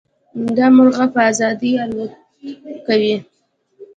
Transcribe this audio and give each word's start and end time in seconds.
دا 0.57 0.65
مرغه 0.75 1.05
په 1.13 1.19
ازادۍ 1.31 1.71
الوت 1.83 2.13
کوي. 2.85 3.15